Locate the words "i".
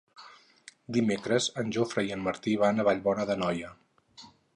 2.07-2.09